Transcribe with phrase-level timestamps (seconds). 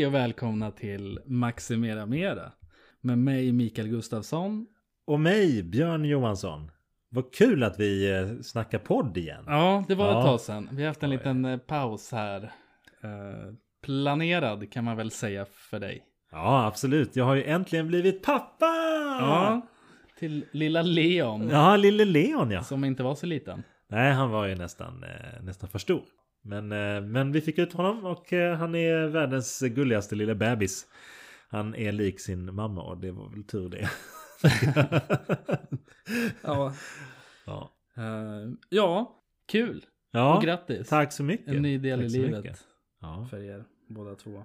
[0.00, 2.52] Hej och välkomna till Maximera Mera.
[3.00, 4.66] Med mig Mikael Gustafsson.
[5.06, 6.70] Och mig, Björn Johansson.
[7.08, 9.44] Vad kul att vi eh, snackar podd igen.
[9.46, 10.22] Ja, det var ett Ja.
[10.22, 10.68] tag sedan.
[10.72, 12.42] Vi har haft en liten eh, paus här.
[13.02, 16.02] Eh, planerad kan man väl säga för dig.
[16.32, 17.16] Ja, absolut.
[17.16, 18.66] Jag har ju äntligen blivit pappa!
[19.20, 19.60] Ja,
[20.18, 21.48] till lilla Leon.
[21.48, 22.62] Ja, lille Leon ja.
[22.62, 23.62] Som inte var så liten.
[23.88, 25.04] Nej, han var ju nästan,
[25.42, 26.02] nästan för stor.
[26.42, 30.86] Men, eh, men vi fick ut honom och eh, han är världens gulligaste lilla bebis.
[31.48, 33.90] Han är lik sin mamma och det var väl tur det.
[36.42, 36.74] Ja,
[37.46, 37.70] ja.
[37.96, 39.16] Eh, ja
[39.48, 39.84] kul.
[40.10, 40.88] ja, Och grattis.
[40.88, 41.48] tack så mycket.
[41.48, 42.64] En ny del Tack i livet.
[43.00, 44.44] Ja, för er båda två.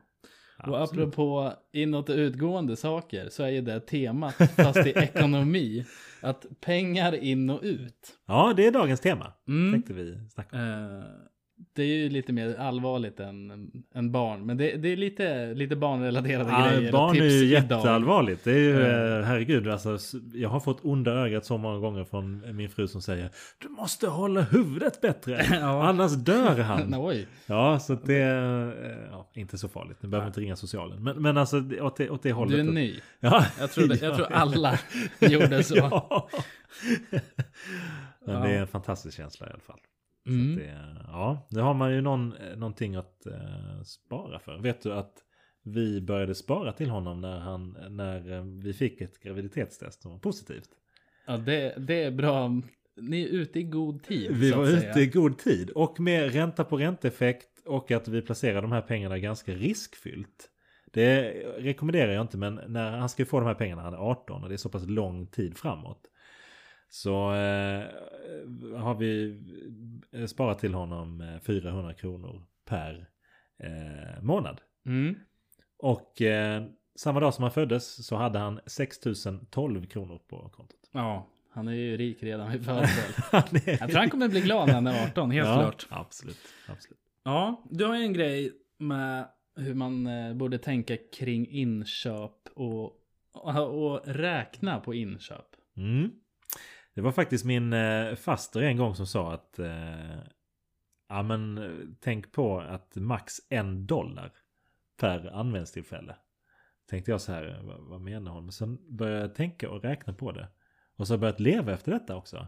[0.68, 1.08] Och absolut.
[1.08, 5.86] apropå inåt och utgående saker så är ju det temat, fast i ekonomi,
[6.22, 8.18] att pengar in och ut.
[8.26, 9.34] ja, det är dagens tema.
[9.48, 9.72] Mm.
[9.74, 10.62] Tänkte vi snacka om.
[10.62, 11.04] Eh,
[11.74, 15.76] det är ju lite mer allvarligt än, än barn, men det, det är lite, lite
[15.76, 16.82] barnrelaterade grejer.
[16.82, 17.46] Ja, och barn är ju idag.
[17.64, 18.44] jätteallvarligt.
[18.44, 19.18] Det är ju, Eh.
[19.20, 19.98] eh, herregud, alltså,
[20.34, 24.08] jag har fått onda ögat så många gånger från min fru som säger Du måste
[24.08, 25.88] hålla huvudet bättre, Ja.
[25.88, 26.94] annars dör han.
[26.98, 27.28] Oj.
[27.46, 29.98] Ja, så det är ja, inte så farligt.
[30.02, 31.04] Nu behöver inte ringa socialen.
[31.04, 32.54] Men, men alltså det- åt det, åt det hållet.
[32.54, 33.00] Du är ny.
[33.20, 33.46] Ja.
[33.60, 34.80] Jag tror, det, jag tror alla
[35.20, 35.76] gjorde så.
[35.76, 36.30] ja.
[38.26, 38.40] Men Ja.
[38.42, 39.80] det är en fantastisk känsla i alla fall.
[40.28, 40.56] Mm.
[40.56, 44.58] det, ja, nu har man ju någon, någonting att eh, spara för.
[44.58, 45.14] Vet du att
[45.64, 50.20] vi började spara till honom när, han, när eh, vi fick ett graviditetstest som var
[50.20, 50.70] positivt.
[51.28, 52.62] Ja, det, det är bra.
[52.98, 54.32] Ni är ute i god tid.
[54.32, 58.62] Vi var ute i god tid och med ränta på ränteeffekt och att vi placerar
[58.62, 60.50] de här pengarna ganska riskfyllt.
[60.92, 64.44] Det rekommenderar jag inte men när han ska få de här pengarna han är 18
[64.44, 66.02] och det är så pass lång tid framåt.
[66.90, 67.84] Så eh,
[68.80, 69.40] har vi
[70.12, 73.08] eh, sparat till honom eh, 400 kronor per
[73.60, 74.62] eh, månad.
[74.86, 75.16] Mm.
[75.78, 76.64] Och eh,
[76.96, 80.90] samma dag som han föddes så hade han 6012 kronor på kontot.
[80.92, 83.14] Ja, han är ju rik redan vid födsel.
[83.32, 85.88] Han är- Jag tror han kommer bli glad när han är 18, helt ja, klart.
[85.90, 87.00] Absolut, absolut.
[87.24, 92.84] Ja, du har ju en grej med hur man eh, borde tänka kring inköp och,
[93.34, 95.46] och, och räkna på inköp.
[95.78, 96.12] Mm.
[96.96, 100.18] Det var faktiskt min eh, faster en gång som sa att eh,
[101.10, 101.60] ja men
[102.02, 104.32] tänk på att max en dollar
[105.00, 106.16] per användstillfälle.
[106.90, 108.44] Tänkte jag så här, vad, vad menar hon?
[108.44, 110.48] Men sen började jag tänka och räkna på det.
[110.96, 112.48] Och så har jag börjat leva efter detta också.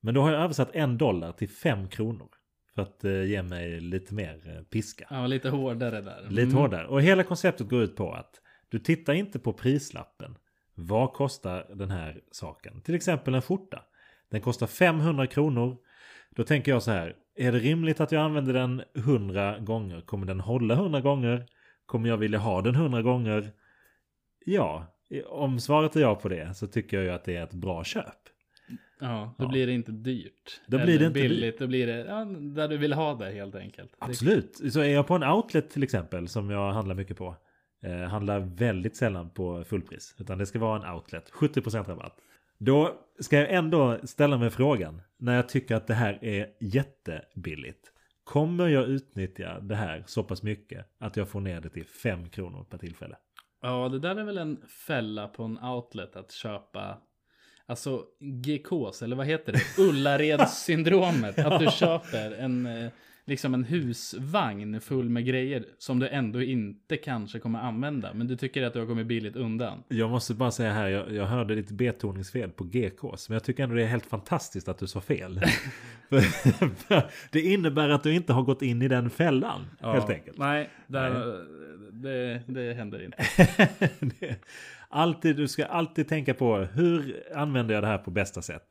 [0.00, 2.28] Men då har jag översatt en dollar till fem kronor.
[2.74, 5.06] För att eh, ge mig lite mer eh, piska.
[5.10, 6.22] Ja, lite hårdare där.
[6.28, 6.54] Lite Mm.
[6.56, 6.86] hårdare.
[6.86, 10.36] Och hela konceptet går ut på att du tittar inte på prislappen.
[10.80, 12.80] Vad kostar den här saken?
[12.80, 13.82] Till exempel en skjorta.
[14.30, 15.76] Den kostar 500 kronor.
[16.30, 17.16] Då tänker jag så här.
[17.36, 20.00] Är det rimligt att jag använder den 100 gånger?
[20.00, 21.46] Kommer den hålla 100 gånger?
[21.86, 23.50] Kommer jag vilja ha den 100 gånger?
[24.44, 24.86] Ja,
[25.26, 27.84] om svaret är ja på det så tycker jag ju att det är ett bra
[27.84, 28.04] köp.
[29.00, 29.48] Ja, då Ja.
[29.48, 30.60] blir det inte dyrt.
[30.66, 31.58] Då blir det inte billigt.
[31.58, 33.92] Då blir det ja, där du vill ha det helt enkelt.
[33.98, 34.72] Absolut.
[34.72, 37.36] Så är jag på en outlet till exempel som jag handlar mycket på.
[37.82, 40.14] Eh, handlar väldigt sällan på fullpris.
[40.18, 41.30] Utan det ska vara en outlet.
[41.30, 42.18] 70% rabatt.
[42.58, 45.02] Då ska jag ändå ställa mig frågan.
[45.16, 47.92] När jag tycker att det här är jättebilligt.
[48.24, 52.28] Kommer jag utnyttja det här så pass mycket att jag får ner det till 5
[52.28, 53.16] kronor per tillfälle?
[53.62, 56.98] Ja, det där är väl en fälla på en outlet att köpa.
[57.66, 59.78] Alltså GKs, eller vad heter det?
[59.82, 61.38] Ullaredssyndromet.
[61.38, 62.90] att du köper en, eh,
[63.28, 68.14] liksom en husvagn full med grejer som du ändå inte kanske kommer använda.
[68.14, 69.82] Men du tycker att du har kommit billigt undan.
[69.88, 73.28] Jag måste bara säga här, jag, jag hörde lite betoningsfel på GKs.
[73.28, 75.40] Men jag tycker ändå det är helt fantastiskt att du sa fel.
[77.32, 79.66] Det innebär att du inte har gått in i den fällan.
[79.80, 80.38] Helt enkelt.
[80.38, 81.10] Nej, där,
[81.92, 83.24] Det, det händer inte.
[84.20, 84.36] Det-
[84.88, 88.66] alltid, du ska alltid tänka på hur använder jag det här på bästa sätt.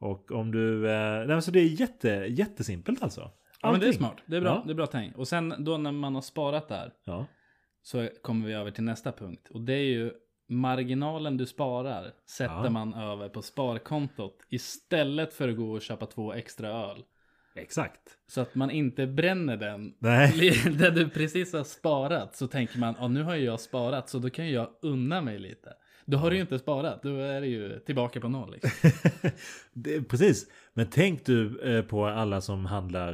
[0.00, 0.90] Och om du...
[0.90, 3.30] Eh, nej, så det är jätte, jättesimpelt alltså.
[3.62, 4.16] Ja, men det är smart.
[4.26, 4.62] Det är bra, Ja.
[4.66, 5.16] det är bra tänkt.
[5.18, 7.26] Och sen då när man har sparat där Ja.
[7.82, 9.48] så kommer vi över till nästa punkt.
[9.50, 10.12] Och det är ju
[10.48, 12.70] marginalen du sparar sätter Ja.
[12.70, 17.04] man över på sparkontot istället för att gå och köpa två extra öl.
[17.54, 18.00] Exakt.
[18.26, 19.94] Så att man inte bränner den.
[19.98, 20.50] Nej.
[20.78, 24.18] Där du precis har sparat så tänker man, ja nu har ju jag sparat så
[24.18, 25.72] då kan ju jag unna mig lite.
[26.04, 28.52] Då har du ju inte sparat, då är det ju tillbaka på noll.
[28.52, 28.90] Liksom.
[29.72, 30.46] det, precis.
[30.74, 33.12] Men tänk du eh, på alla som handlar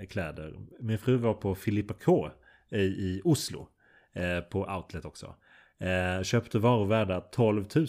[0.00, 0.54] eh, kläder.
[0.80, 2.30] Min fru var på Filippa K
[2.70, 3.68] i, i Oslo.
[4.14, 5.34] Eh, på Outlet också.
[5.80, 7.86] Eh, köpte varor värda 12 000.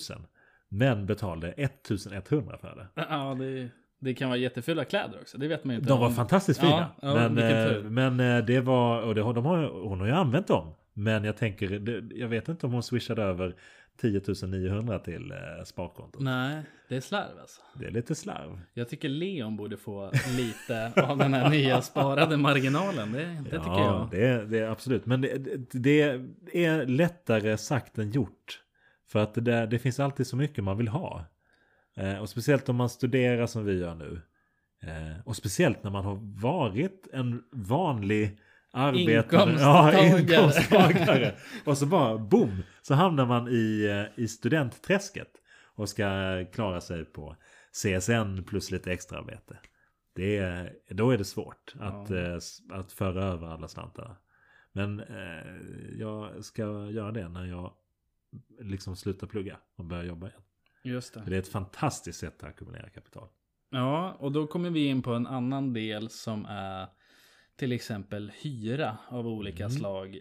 [0.70, 2.88] Men betalade 1100 för det.
[3.10, 3.70] Ja, det,
[4.00, 5.90] det kan vara jättefula kläder också, det vet man ju inte.
[5.94, 6.14] De var om.
[6.14, 6.68] fantastiskt Ja,
[7.02, 7.14] fina.
[7.14, 7.84] ja, men eh, tur.
[7.90, 10.74] men eh, det var, och det, har- de har, hon har ju använt dem.
[10.94, 13.56] Men jag tänker, jag vet inte om hon swishade över
[14.02, 16.22] 10 900 till eh, sparkontot.
[16.22, 17.62] Nej, det är slarv alltså.
[17.80, 18.62] Det är lite slarv.
[18.74, 23.12] Jag tycker Leon borde få lite av den här nya sparade marginalen.
[23.12, 24.08] Det, det tycker jag.
[24.12, 25.06] Det det är absolut.
[25.06, 26.18] Men det, det,
[26.54, 28.62] det är lättare sagt än gjort.
[29.08, 31.26] För att det, där, det finns alltid så mycket man vill ha.
[31.98, 34.22] Eh, och speciellt om man studerar som vi gör nu.
[34.84, 38.40] Eh, och speciellt när man har varit en vanlig
[38.72, 39.14] arbetare.
[39.14, 40.08] Inkomsttagare.
[40.08, 41.36] Ja, inkomsttagare.
[41.66, 42.64] och så bara boom.
[42.88, 45.42] Så hamnar man i, eh, i studentträsket.
[45.78, 46.06] Och ska
[46.54, 47.36] klara sig på
[47.72, 49.58] CSN plus lite extraarbete.
[50.14, 52.18] Det är, då är det svårt att, Ja.
[52.18, 52.40] eh,
[52.72, 54.16] att föra över alla slantarna.
[54.72, 57.74] Men eh, jag ska göra det när jag
[58.62, 60.42] liksom slutar plugga och börjar jobba igen.
[60.84, 61.30] Just För det.
[61.30, 63.28] det är ett fantastiskt sätt att ackumulera kapital.
[63.70, 66.88] Ja, och då kommer vi in på en annan del som är
[67.56, 69.78] till exempel hyra av olika Mm.
[69.78, 70.20] slag.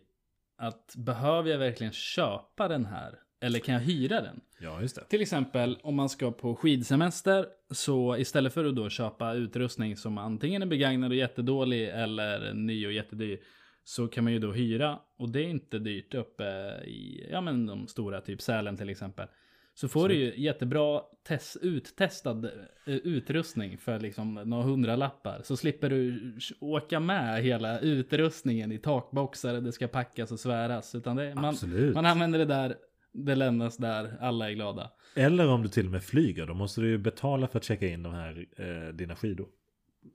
[0.57, 3.19] Att behöver jag verkligen köpa den här?
[3.41, 4.41] Eller kan jag hyra den?
[4.61, 5.05] Ja, just det.
[5.05, 10.19] Till exempel om man ska på skidsemester så istället för att då köpa utrustning som
[10.19, 13.41] antingen är begagnad och jättedålig eller ny och jättedyr
[13.85, 16.45] så kan man ju då hyra och det är inte dyrt uppe
[16.85, 19.29] i ja men de stora typ Sälen till exempel.
[19.75, 25.41] Så får du ju jättebra test, uttestad eh, utrustning för liksom några hundralappar.
[25.45, 30.95] Så slipper du åka med hela utrustningen i takboxar det ska packas och sväras.
[30.95, 31.55] Utan det, man,
[31.95, 32.77] man använder det där,
[33.13, 34.91] det lämnas där, alla är glada.
[35.15, 37.87] Eller om du till och med flyger, då måste du ju betala för att checka
[37.87, 39.49] in de här eh, dina skidor.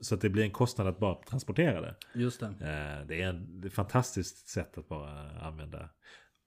[0.01, 1.95] Så att det blir en kostnad att bara transportera det.
[2.15, 2.45] Just det.
[2.45, 5.89] Eh, det, är en, det är ett fantastiskt sätt att bara använda.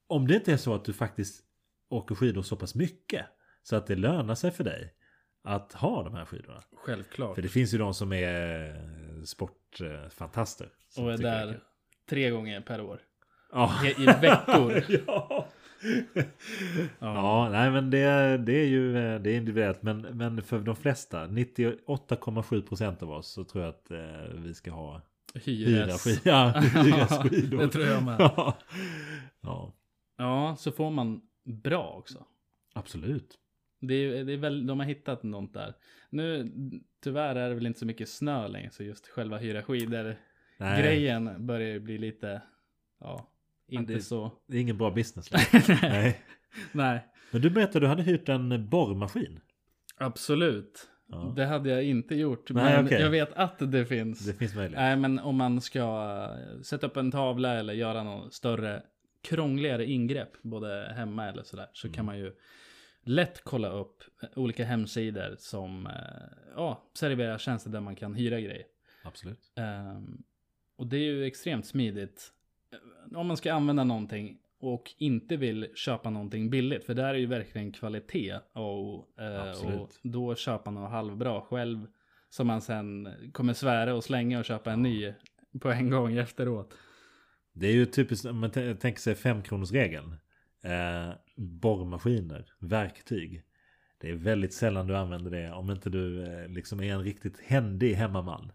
[0.06, 1.44] Om det inte är så att du faktiskt
[1.92, 3.26] åker skidor så pass mycket
[3.62, 4.94] så att det lönar sig för dig
[5.44, 6.62] att ha de här skidorna.
[6.76, 7.34] Självklart.
[7.34, 10.68] För det finns ju de som är eh, sportfantaster.
[10.96, 11.60] Och är där kul.
[12.08, 13.00] tre gånger per år.
[13.52, 13.72] Ja.
[13.84, 14.84] I, i veckor.
[15.06, 15.48] ja.
[16.98, 19.82] ja, nej men det, det är ju eh, det är individuellt.
[19.82, 24.54] Men, men för de flesta, 98,7 procent av oss, så tror jag att eh, vi
[24.54, 25.02] ska ha
[25.34, 26.24] Hyres.
[26.24, 27.58] ja, hyra skidor.
[27.58, 28.16] det tror jag med.
[28.20, 28.56] Ja.
[29.40, 29.72] ja,
[30.16, 32.24] Ja, så får man bra också.
[32.74, 33.38] absolut.
[33.80, 35.74] Det är, det är väl, de har hittat något där.
[36.10, 36.52] Nu,
[37.04, 40.16] tyvärr är det väl inte så mycket snö längre, så just själva hyra skidor
[40.58, 42.42] Nej, grejen börjar ju bli lite,
[43.00, 43.28] ja,
[43.68, 44.32] inte det- så.
[44.46, 45.78] Det är ingen bra business längre.
[45.82, 46.20] Nej.
[46.72, 49.40] Nej, Men du berättade att du hade hyrt en borrmaskin.
[49.96, 50.88] absolut.
[51.06, 51.32] Ja.
[51.36, 53.00] Det hade jag inte gjort, Nej, men okej.
[53.00, 54.26] jag vet att det finns.
[54.26, 54.80] Det finns möjlighet.
[54.80, 58.82] Nej, men om man ska eh, sätta upp en tavla eller göra något större,
[59.22, 61.94] krångligare ingrepp, både hemma eller sådär, så Mm.
[61.94, 62.32] kan man ju
[63.04, 64.02] lätt kolla upp
[64.36, 65.92] olika hemsidor som eh,
[66.56, 68.64] ja, serverar tjänster där man kan hyra grejer.
[69.04, 69.52] Absolut.
[69.56, 70.22] Ehm,
[70.76, 72.32] och det är ju extremt smidigt
[73.12, 76.84] eh, om man ska använda någonting och inte vill köpa någonting billigt.
[76.84, 78.34] För där är ju verkligen kvalitet.
[78.52, 79.80] Och, eh, Absolut.
[79.80, 81.86] och då köpa något halvbra själv.
[82.28, 85.12] Som man sen kommer svära och slänga och köpa en ny
[85.60, 86.74] på en gång efteråt.
[87.52, 90.16] Det är ju typiskt, om man tänker sig femkronorsregeln.
[90.64, 93.42] Eh, borrmaskiner, verktyg.
[94.00, 97.40] Det är väldigt sällan du använder det om inte du eh, liksom är en riktigt
[97.40, 98.52] händig hemmaman.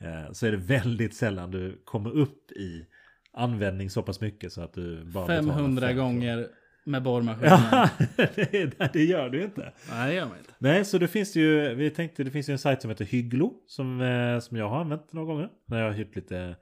[0.00, 2.86] Eh, så är det väldigt sällan du kommer upp i
[3.32, 6.48] användning så pass mycket så att du bara betalar 500 fem gånger
[6.84, 7.58] med borrmaskinen.
[7.70, 9.72] Ja, det, det gör du inte.
[9.90, 10.50] Nej, det gör man inte.
[10.58, 13.52] Nej, så det finns ju, vi tänkte det finns ju en sajt som heter Hygglo
[13.66, 15.48] som, eh, som jag har använt några gånger.
[15.66, 16.56] När jag har hyrt lite,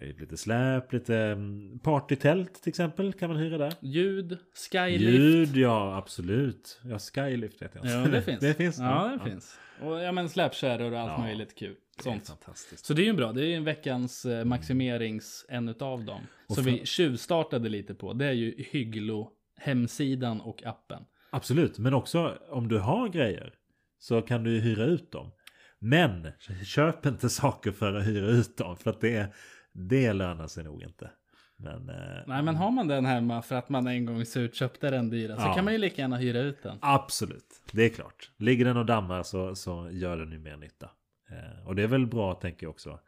[0.00, 3.72] lite släp, lite mm, partytält till exempel kan man hyra där.
[3.80, 4.38] Ljud,
[4.72, 5.18] skylift.
[5.18, 6.80] Ljud, ja absolut.
[6.84, 7.86] Ja, skylift vet jag.
[7.86, 8.40] Ja, det finns.
[8.40, 8.78] det finns.
[8.78, 9.58] Ja, det finns.
[9.82, 11.18] Och ja, men släpkärror och allt Ja.
[11.18, 11.76] möjligt kul.
[11.98, 12.28] Är Sånt.
[12.28, 12.84] fantastiskt.
[12.84, 13.32] Så det är ju bra.
[13.32, 16.20] Det är ju en veckans eh, maximerings, en utav dem.
[16.48, 18.12] Och Så för- vi tjuvstartade lite på.
[18.12, 21.02] Det är ju Hygglo, hemsidan och appen.
[21.30, 23.54] Absolut, men också om du har grejer
[23.98, 25.30] så kan du ju hyra ut dem.
[25.78, 26.28] Men
[26.66, 29.32] köp inte saker för att hyra ut dem för att det,
[29.72, 31.10] det lönar sig nog inte.
[31.56, 34.90] Men, eh, Nej, men har man den hemma för att man en gång surt köpte
[34.90, 35.54] den dyra så Ja.
[35.54, 36.78] kan man ju lika gärna hyra ut den.
[36.82, 38.30] Absolut, det är klart.
[38.36, 40.90] Ligger den och dammar så, så gör den ju mer nytta.
[41.30, 43.00] Eh, och det är väl bra tänker jag också.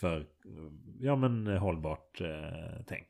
[0.00, 0.26] För
[1.00, 3.08] ja men hållbart eh, tänk.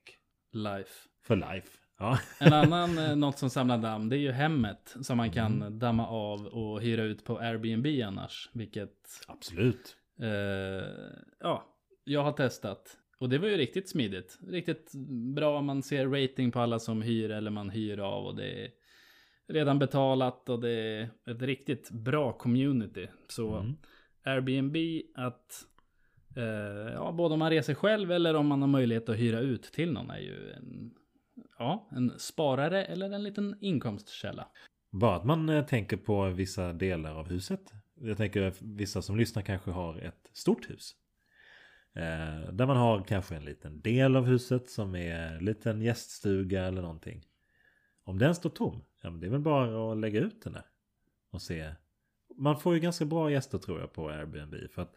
[0.53, 0.91] Life.
[1.23, 1.69] För life.
[1.99, 2.19] Ja.
[2.41, 5.79] En annan, eh, något som samlar damm, det är ju hemmet som man kan Mm.
[5.79, 8.51] damma av och hyra ut på Airbnb annars.
[8.53, 8.91] Vilket,
[9.29, 9.97] Absolut.
[10.21, 10.29] eh,
[11.41, 11.65] ja,
[12.05, 12.99] jag har testat.
[13.19, 14.39] Och det var ju riktigt smidigt.
[14.49, 14.93] Riktigt
[15.35, 15.63] bra.
[15.63, 18.27] Man ser rating på alla som hyr eller man hyr av.
[18.27, 18.71] Och det är
[19.49, 23.07] redan betalat och det är ett riktigt bra community.
[23.29, 23.77] Så Mm.
[24.27, 24.77] Airbnb
[25.15, 25.67] att
[26.37, 29.63] Eh, ja, både om man reser själv eller om man har möjlighet att hyra ut
[29.63, 30.91] till någon är ju en,
[31.59, 34.49] ja, en sparare eller en liten inkomstkälla.
[34.91, 37.61] Bara att man eh, tänker på vissa delar av huset.
[38.01, 40.93] Jag tänker att vissa som lyssnar kanske har ett stort hus.
[41.97, 46.65] Eh, där man har kanske en liten del av huset som är en liten gäststuga
[46.65, 47.25] eller någonting.
[48.05, 50.67] Om den står tom, ja men det är väl bara att lägga ut den där.
[51.31, 51.73] Och se.
[52.37, 54.55] Man får ju ganska bra gäster tror jag på Airbnb.
[54.71, 54.95] För att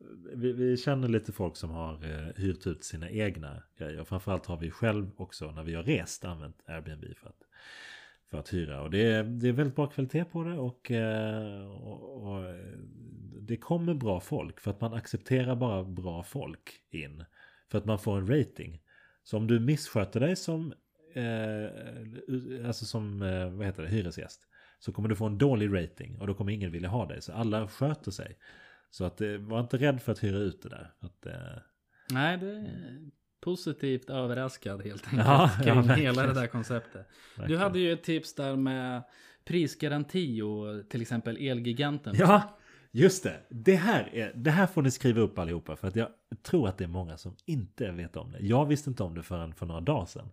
[0.00, 4.04] eh, vi, vi känner lite folk som har eh, hyrt ut sina egna grejer.
[4.04, 7.42] Framförallt har vi själv också när vi har rest använt Airbnb för att,
[8.30, 8.82] för att hyra.
[8.82, 12.78] Och det är, det är väldigt bra kvalitet på det och, eh, och, och eh,
[13.40, 14.60] det kommer bra folk.
[14.60, 17.24] För att man accepterar bara bra folk in.
[17.70, 18.82] För att man får en rating.
[19.22, 20.74] Så om du missköter dig som,
[21.14, 24.40] eh, alltså som eh, vad heter det, hyresgäst.
[24.78, 27.22] Så kommer du få en dålig rating och då kommer ingen vilja ha dig.
[27.22, 28.38] Så alla sköter sig.
[28.90, 30.92] Så att var inte rädd för att hyra ut det där.
[31.00, 31.62] Att, eh...
[32.10, 35.26] Nej, det är positivt överraskad helt enkelt.
[35.26, 37.08] Ja, kring ja, hela det där konceptet.
[37.34, 37.62] Du verkligen.
[37.62, 39.02] hade ju ett tips där med
[39.44, 42.14] prisgaranti och till exempel Elgiganten.
[42.18, 42.58] Ja,
[42.90, 43.40] just det.
[43.48, 45.76] Det här, är, det här får ni skriva upp allihopa.
[45.76, 46.08] För att jag
[46.42, 48.38] tror att det är många som inte vet om det.
[48.40, 50.28] Jag visste inte om det förrän för några dagar sedan.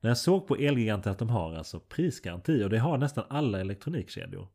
[0.00, 2.64] När jag såg på Elgiganten att de har alltså prisgaranti.
[2.64, 4.48] Och det har nästan alla elektronikkedjor.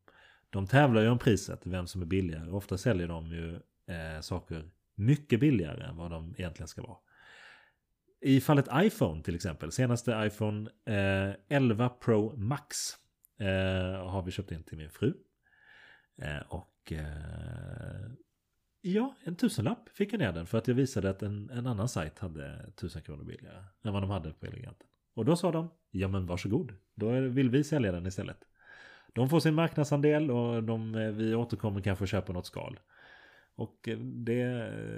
[0.49, 2.51] De tävlar ju om priset, vem som är billigare.
[2.51, 3.53] Ofta säljer de ju
[3.95, 6.97] eh, saker mycket billigare än vad de egentligen ska vara.
[8.21, 12.77] I fallet iPhone till exempel, senaste iPhone eh, 11 Pro Max
[13.39, 15.13] eh, har vi köpt in till min fru.
[16.21, 18.11] Eh, och eh,
[18.81, 21.89] ja, en tusenlapp fick jag ner den för att jag visade att en, en annan
[21.89, 24.87] sajt hade tusen kronor billigare än vad de hade på Eleganten.
[25.13, 28.37] Och då sa de, ja men varsågod, då vill vi sälja den istället.
[29.13, 32.79] De får sin marknadsandel och de, eh, vi återkommer kanske och köper något skal.
[33.55, 34.53] Och eh, det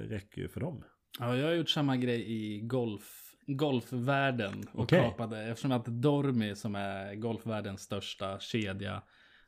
[0.10, 0.84] räcker ju för dem.
[1.20, 4.64] Ja, jag har gjort samma grej i golf, golfvärlden.
[4.74, 5.00] Och Okej.
[5.02, 9.02] kapade, eftersom att Dormi som är golfvärldens största kedja.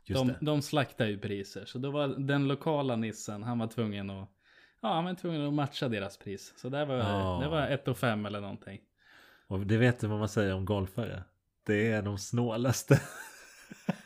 [0.05, 0.37] Just De, det.
[0.41, 1.65] de slaktar ju priser.
[1.65, 4.29] Så då var den lokala nissen, han var tvungen att,
[4.81, 6.53] ja, han var tvungen att matcha deras pris.
[6.57, 7.39] Så där var, Ja.
[7.43, 8.79] det var 1 och 5 eller någonting.
[9.47, 11.23] Och det vet du vad man säger om golfare.
[11.65, 13.01] Det är de snålaste.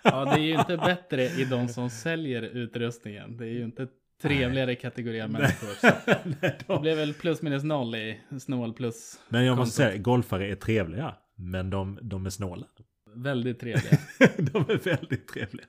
[0.04, 3.38] Ja, det är ju inte bättre i de som säljer utrustningen.
[3.38, 3.88] Det är ju inte
[4.22, 5.70] trevligare kategori av människor.
[6.26, 6.82] Nej, det de...
[6.82, 9.20] blev väl plus minus noll i snål plus.
[9.30, 9.92] Men jag måste kontot.
[9.92, 11.16] säga, golfare är trevliga.
[11.36, 12.68] Men de, de är snåla.
[13.16, 13.98] Väldigt trevliga.
[14.38, 15.66] de är väldigt trevliga.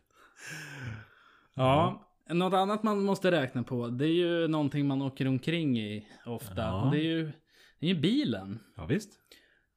[1.55, 3.89] Ja, något annat man måste räkna på.
[3.89, 6.63] Det är ju någonting man åker omkring i ofta.
[6.63, 6.83] Ja.
[6.83, 7.33] Och det är ju,
[7.81, 8.59] det är ju bilen.
[8.77, 9.11] Ja visst.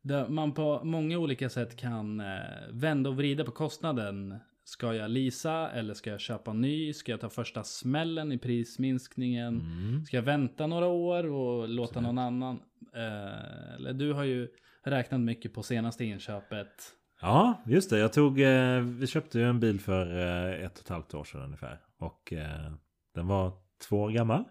[0.04, 2.26] Där man på många olika sätt kan eh,
[2.72, 4.40] vända och vrida på kostnaden.
[4.64, 6.94] Ska jag leasa eller ska jag köpa ny?
[6.94, 9.62] Ska jag ta första smällen i prisminskningen?
[9.62, 10.06] Mm.
[10.06, 12.60] Ska jag vänta några år och låta någon annan?
[12.94, 14.48] Eh, eller du har ju
[14.84, 16.96] räknat mycket på senaste inköpet.
[17.22, 18.00] Ja, just det.
[18.00, 21.24] Jag tog, eh, vi köpte ju en bil för eh, ett och ett halvt år
[21.24, 21.80] sedan ungefär.
[21.98, 22.72] Och eh,
[23.16, 23.52] den var
[23.90, 24.44] två år gammal.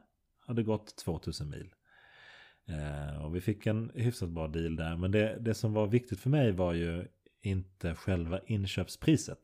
[0.47, 1.71] Hade gått 2000 mil.
[2.69, 4.97] Eh, och vi fick en hyfsat bra deal där.
[4.97, 7.07] Men det, det som var viktigt för mig var ju
[7.43, 9.41] inte själva inköpspriset.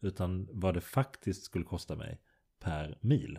[0.00, 2.20] Utan vad det faktiskt skulle kosta mig
[2.60, 3.38] per mil.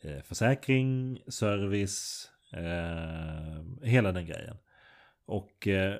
[0.00, 4.56] Eh, försäkring, service, eh, hela den grejen.
[5.24, 5.96] Och, eh,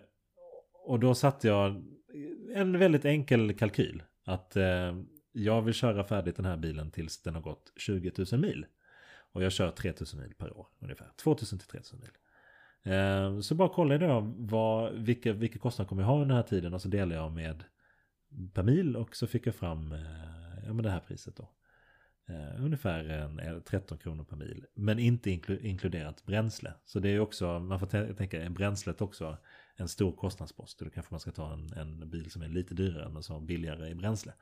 [0.72, 1.84] och då satte jag
[2.54, 4.02] en väldigt enkel kalkyl.
[4.24, 4.96] Att eh,
[5.32, 8.66] jag vill köra färdigt den här bilen tills den har gått 20 000 mil.
[9.32, 11.08] Och jag kör 3 000 mil per år ungefär.
[11.16, 12.10] 2 000 till 3 000 mil.
[12.94, 16.42] Eh, så bara kollade jag vad, vilka, vilka kostnader kommer jag ha under den här
[16.42, 17.64] tiden och så delar jag med
[18.54, 20.00] per mil och så fick jag fram eh,
[20.66, 21.50] ja, men det här priset då.
[22.28, 24.66] Eh, ungefär en, 13 kronor per mil.
[24.74, 26.72] Men inte inklu, inkluderat bränsle.
[26.84, 29.36] Så det är också, man får tänka, är bränslet också
[29.76, 30.78] en stor kostnadspost.
[30.78, 33.46] Då kanske man ska ta en, en bil som är lite dyrare men som är
[33.46, 34.32] billigare i bränsle.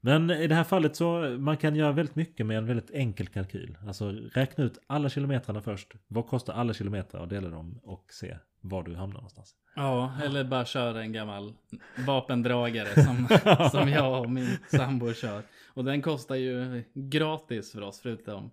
[0.00, 3.26] Men i det här fallet så man kan göra väldigt mycket med en väldigt enkel
[3.26, 3.78] kalkyl.
[3.86, 5.92] Alltså räkna ut alla kilometrarna först.
[6.08, 9.54] Vad kostar alla kilometer och dela dem och se var du hamnar någonstans.
[9.76, 11.52] Ja, eller bara köra en gammal
[12.06, 13.28] vapendragare som,
[13.70, 15.42] som jag och min sambo kör.
[15.74, 18.50] Och den kostar ju gratis för oss förutom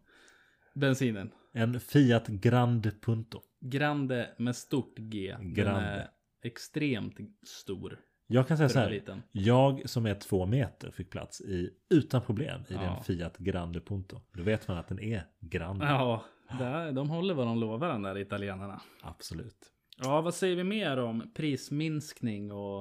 [0.74, 1.32] bensinen.
[1.54, 3.42] En Fiat Grand Punto.
[3.60, 5.36] Grande med stort G.
[5.40, 6.10] Grande.
[6.44, 7.16] extremt
[7.48, 8.00] stor.
[8.28, 8.90] Jag kan säga så här.
[8.90, 9.24] liten.
[9.32, 12.82] Jag som är två meter fick plats i, utan problem i Ja.
[12.82, 14.22] den Fiat Grande Punto.
[14.34, 15.86] Då vet man att den är Grande.
[15.86, 16.26] Ja,
[16.60, 18.82] där, de håller vad de lovar den där italienarna.
[19.02, 19.72] Absolut.
[20.04, 22.78] Ja, vad säger vi mer om prisminskning och,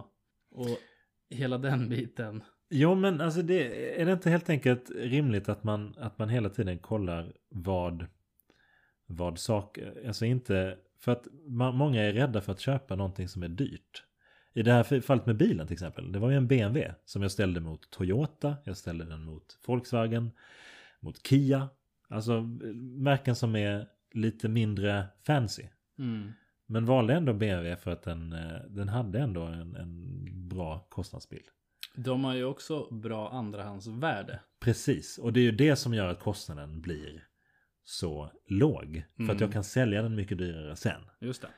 [0.50, 0.79] och
[1.31, 2.43] hela den biten?
[2.71, 6.49] Jo men alltså det är det inte helt enkelt rimligt att man, att man hela
[6.49, 8.07] tiden kollar vad
[9.09, 13.43] vad saker, alltså inte, för att man, många är rädda för att köpa någonting som
[13.43, 14.03] är dyrt.
[14.56, 17.30] I det här fallet med bilen till exempel, det var ju en BMW som jag
[17.30, 20.30] ställde mot Toyota, jag ställde den mot Volkswagen,
[21.00, 21.68] mot Kia.
[22.08, 22.40] Alltså
[22.98, 25.62] märken som är lite mindre fancy.
[25.98, 26.32] Mm.
[26.66, 31.46] Men valde ändå BMW för att den, eh, den hade ändå en, en bra kostnadsbild.
[31.94, 34.40] De har ju också bra andrahandsvärde.
[34.60, 37.25] Precis, och det är ju det som gör att kostnaden blir
[37.84, 39.04] så låg.
[39.16, 39.38] För att Mm.
[39.40, 41.00] jag kan sälja den mycket dyrare sen.
[41.20, 41.48] Just det.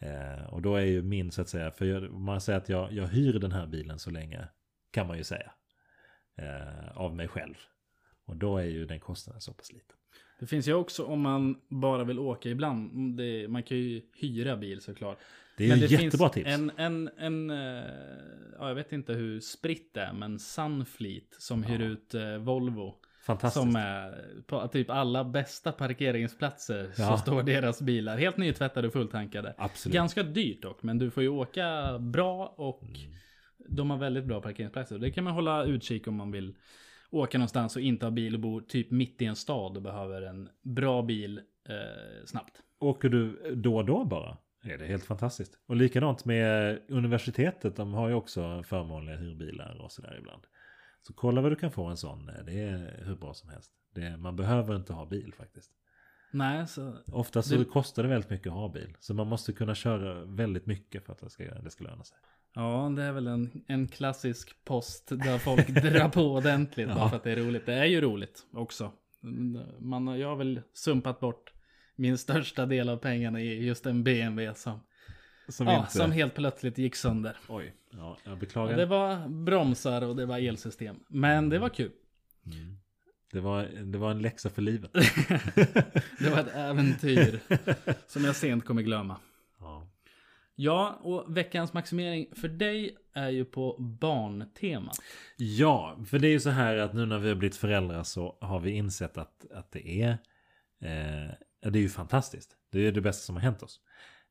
[0.00, 2.92] Eh, och då är ju min så att säga, för jag, man säger att jag,
[2.92, 4.48] jag hyr den här bilen så länge,
[4.90, 5.52] kan man ju säga.
[6.38, 7.54] Eh, av mig själv.
[8.24, 9.96] Och då är ju den kostnaden så pass liten.
[10.40, 13.16] Det finns ju också om man bara vill åka ibland.
[13.16, 15.18] Det, man kan ju hyra bil såklart.
[15.56, 16.50] Det är Men ju det jättebra tips.
[16.50, 17.84] En, en, en, eh,
[18.58, 21.86] ja, jag vet inte hur spritt det är, men Sunfleet som hyr Ja.
[21.86, 22.94] ut eh, Volvo.
[23.26, 23.62] Fantastiskt.
[23.62, 27.10] Som är på typ alla bästa parkeringsplatser Ja.
[27.10, 29.54] så står deras bilar helt nytvättade och fulltankade.
[29.58, 29.94] Absolut.
[29.94, 33.12] Ganska dyrt dock, men du får ju åka bra och Mm.
[33.68, 34.98] de har väldigt bra parkeringsplatser.
[34.98, 36.54] Det kan man hålla utkik om man vill
[37.10, 40.22] åka någonstans och inte ha bil och bor typ mitt i en stad och behöver
[40.22, 42.62] en bra bil eh, snabbt.
[42.80, 44.36] Åker du då och då bara?
[44.64, 45.58] Är det helt fantastiskt.
[45.66, 47.76] Och likadant med universitetet.
[47.76, 50.42] De har ju också förmånliga hyrbilar och sådär ibland.
[51.06, 52.26] Så kolla vad du kan få en sån.
[52.46, 53.72] Det är hur bra som helst.
[53.94, 55.70] Det, man behöver inte ha bil faktiskt.
[56.32, 58.96] Nej, så Ofta så Det- kostar det väldigt mycket att ha bil.
[59.00, 62.18] Så man måste kunna köra väldigt mycket för att det ska, det ska löna sig.
[62.54, 67.08] Ja, det är väl en, en klassisk post där folk drar på ordentligt bara Ja.
[67.08, 67.66] för att det är roligt.
[67.66, 68.92] Det är ju roligt också.
[69.78, 71.52] Man, jag har väl sumpat bort
[71.96, 74.80] min största del av pengarna i just en BMW som,
[75.48, 75.92] Som ja, inte...
[75.92, 77.36] som helt plötsligt gick sönder.
[77.48, 78.76] Oj, ja, jag beklagar.
[78.76, 80.96] Det var bromsar och det var elsystem.
[81.08, 81.92] Men det var kul.
[82.46, 82.78] Mm.
[83.32, 84.92] Det, var, det var en läxa för livet.
[86.18, 87.40] Det var ett äventyr
[88.06, 89.16] som jag sent kommer glömma.
[89.58, 89.88] ja.
[90.58, 94.92] Ja, och veckans maximering för dig är ju på barntema.
[95.36, 98.38] Ja, för det är ju så här att nu när vi har blivit föräldrar så
[98.40, 100.10] har vi insett att, att det är
[100.80, 101.30] eh,
[101.70, 102.56] det är ju fantastiskt.
[102.72, 103.80] Det är det bästa som har hänt oss.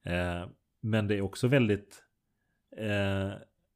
[0.04, 0.48] Eh,
[0.82, 2.04] men det är också väldigt
[2.78, 3.32] eh,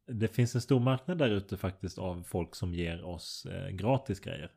[0.09, 4.19] det finns en stor marknad där ute faktiskt av folk som ger oss eh, gratis
[4.19, 4.51] grejer.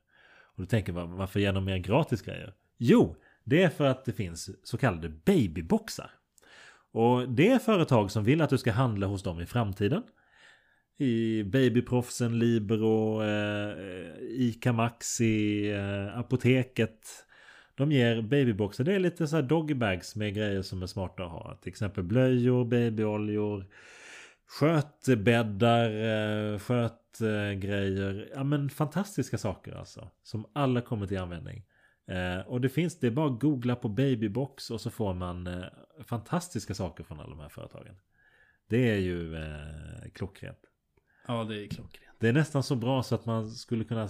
[0.54, 2.54] Och du tänker man, varför ger de mer gratis grejer?
[2.78, 6.10] Jo, det är för att det finns så kallade babyboxar.
[6.92, 10.02] Och det är företag som vill att du ska handla hos dem i framtiden
[11.02, 13.74] i Babyproffsen, Libero, eh,
[14.20, 17.26] Ica Maxi, eh, Apoteket.
[17.74, 18.84] De ger babyboxar.
[18.84, 21.58] Det är lite så här doggybags med grejer som är smarta att ha.
[21.62, 23.66] Till exempel blöjor, babyoljor,
[24.52, 28.30] skötbäddar, eh, skötgrejer.
[28.34, 30.10] Ja men fantastiska saker alltså.
[30.22, 31.64] Som alla kommer till användning.
[32.06, 35.46] Eh, och det finns, det är bara att googla på babybox och så får man
[35.46, 35.64] eh,
[36.04, 37.96] fantastiska saker från alla de här företagen.
[38.66, 40.60] Det är ju eh, klockrent.
[41.26, 42.16] Ja, det är klockrent.
[42.18, 44.08] Det är nästan så bra så att man skulle kunna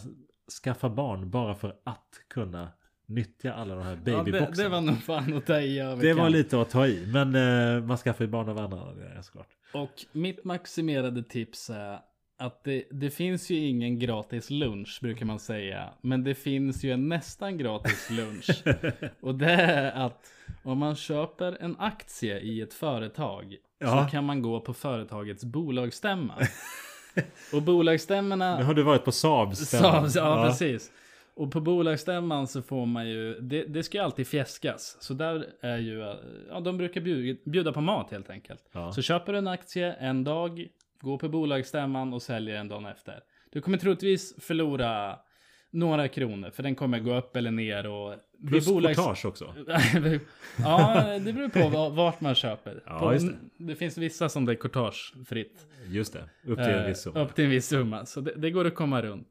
[0.62, 2.72] skaffa barn bara för att kunna
[3.06, 4.62] nyttja alla de här Ja, det, babyboxarna.
[4.62, 6.18] det var nog fan att ta i det överkant.
[6.18, 8.92] var lite att ta i, men eh, man skaffar ju barn av andra.
[8.94, 9.48] Det är såklart.
[9.74, 11.98] Och mitt maximerade tips är
[12.38, 15.88] att det, det finns ju ingen gratis lunch brukar man säga.
[16.00, 18.62] Men det finns ju en nästan gratis lunch.
[19.20, 20.26] Och det är att
[20.62, 24.04] om man köper en aktie i ett företag Ja.
[24.04, 26.34] så kan man gå på företagets bolagsstämma.
[27.52, 28.58] Och bolagsstämmorna...
[28.58, 30.08] Nu har du varit på Saabs stämma.
[30.08, 30.90] Så, ja, precis.
[31.34, 34.96] Och på bolagsstämman så får man ju, det, det ska ju alltid fjäskas.
[35.00, 35.98] Så där är ju,
[36.48, 38.64] ja de brukar bjuda, bjuda på mat helt enkelt.
[38.72, 38.92] Ja.
[38.92, 40.68] Så köper du en aktie en dag,
[41.00, 43.20] går på bolagsstämman och säljer en dag efter.
[43.52, 45.18] Du kommer troligtvis förlora
[45.70, 48.14] några kronor, för den kommer gå upp eller ner och...
[48.48, 49.54] Plus bolags- courtage också.
[50.58, 52.82] ja, det beror på va- vart man köper.
[52.86, 53.34] Ja, på, det.
[53.58, 55.66] det finns vissa som det är courtagefritt.
[55.88, 57.20] Just det, upp till en Eh, viss summa.
[57.20, 58.06] Upp till en viss summa.
[58.06, 59.28] Så det, det går att komma runt.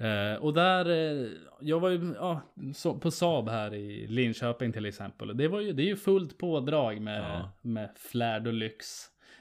[0.00, 1.28] Eh, och där, eh,
[1.60, 2.40] jag var ju ja,
[2.74, 5.36] så, på Saab här i Linköping till exempel.
[5.36, 7.52] Det, var ju, det är ju fullt pådrag med, Ja.
[7.62, 8.86] med flärd och lyx.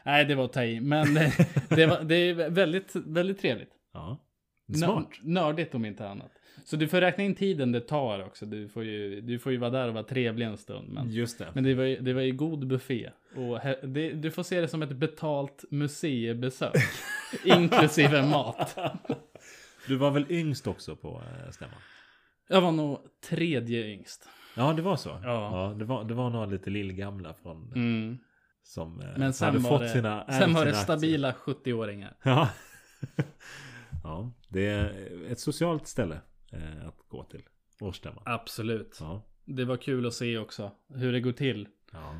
[0.05, 0.79] Nej, det var att ta i.
[0.81, 1.13] Men
[1.69, 3.71] det, var, det är väldigt, väldigt trevligt.
[3.93, 4.17] Ja.
[4.75, 5.09] Smart.
[5.21, 6.31] Nördigt om inte annat.
[6.65, 8.45] Så du får räkna in tiden det tar också.
[8.45, 10.89] Du får ju, du får ju vara där och vara trevlig en stund.
[10.89, 11.47] Men, Just det.
[11.53, 13.09] men det var ju, det var ju god buffé.
[13.35, 16.73] Och he, det, du får se det som ett betalt museibesök.
[17.45, 18.77] inklusive mat.
[19.87, 21.79] Du var väl yngst också på eh, stämman?
[22.47, 24.29] Jag var nog tredje yngst.
[24.55, 25.19] Ja, det var så.
[25.23, 25.75] Ja.
[25.79, 28.17] det, var, det var några lite lillgamla från Mm.
[28.63, 32.13] som eh, Men sen hade fått det, sina sen var det stabila 70-åringar.
[32.23, 32.49] Ja.
[34.03, 34.91] ja, det är
[35.31, 37.43] ett socialt ställe eh, att gå till.
[37.81, 38.23] Årsstämman.
[38.25, 38.97] Absolut.
[38.99, 39.21] Ja.
[39.45, 41.67] Det var kul att se också hur det går till.
[41.91, 42.15] Ja.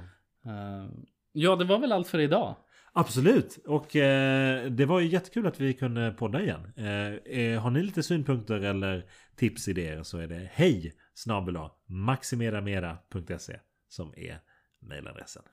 [0.52, 0.90] Eh,
[1.32, 2.56] ja, det var väl allt för idag.
[2.96, 3.60] Absolut!
[3.66, 6.72] Och eh, det var ju jättekul att vi kunde podda igen.
[6.78, 13.60] Eh, eh har ni lite synpunkter eller tips, idéer så är det hej snabela maximedamera.se
[13.90, 14.40] som är
[14.80, 15.44] mejladressen.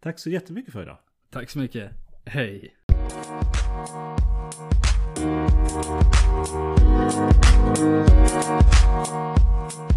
[0.00, 0.98] Tack så jättemycket för idag.
[1.30, 1.92] Tack så mycket.
[2.24, 2.76] Hej!
[7.66, 9.95] Thank you.